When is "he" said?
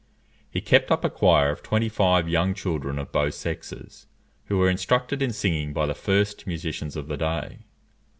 0.49-0.61